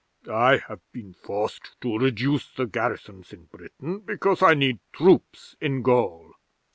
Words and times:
'"I 0.27 0.57
have 0.67 0.79
been 0.91 1.13
forced 1.13 1.79
to 1.81 1.95
reduce 1.99 2.49
the 2.51 2.65
garrisons 2.65 3.31
in 3.33 3.43
Britain, 3.45 3.99
because 3.99 4.41
I 4.41 4.55
need 4.55 4.79
troops 4.91 5.55
in 5.61 5.83
Gaul. 5.83 6.33